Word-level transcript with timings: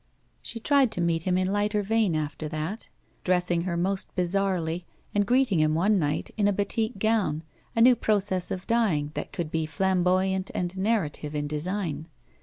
She 0.41 0.59
tried 0.59 0.91
to 0.93 0.99
meet 0.99 1.21
him 1.21 1.37
in 1.37 1.51
lighter 1.51 1.83
vein 1.83 2.15
after 2.15 2.47
that, 2.47 2.89
dressing 3.23 3.65
her 3.65 3.77
most 3.77 4.15
bizarrely, 4.15 4.83
and 5.13 5.27
greeting 5.27 5.59
him 5.59 5.75
one 5.75 5.99
night 5.99 6.31
in 6.37 6.47
a 6.47 6.51
batik 6.51 6.97
gown, 6.97 7.43
a 7.75 7.81
new 7.81 7.95
process 7.95 8.49
of 8.49 8.65
dyeing 8.65 9.11
that 9.13 9.31
could 9.31 9.51
be 9.51 9.67
flamboyant 9.67 10.49
and 10.55 10.75
narrative 10.75 11.35
in 11.35 11.45
design. 11.45 12.07